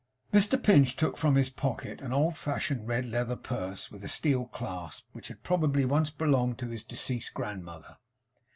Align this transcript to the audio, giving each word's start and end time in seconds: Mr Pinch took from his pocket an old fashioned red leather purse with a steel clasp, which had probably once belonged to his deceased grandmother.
Mr 0.33 0.57
Pinch 0.63 0.95
took 0.95 1.15
from 1.15 1.35
his 1.35 1.51
pocket 1.51 2.01
an 2.01 2.11
old 2.11 2.35
fashioned 2.35 2.87
red 2.87 3.05
leather 3.05 3.35
purse 3.35 3.91
with 3.91 4.03
a 4.03 4.07
steel 4.07 4.45
clasp, 4.47 5.05
which 5.11 5.27
had 5.27 5.43
probably 5.43 5.85
once 5.85 6.09
belonged 6.09 6.57
to 6.57 6.69
his 6.69 6.83
deceased 6.83 7.35
grandmother. 7.35 7.97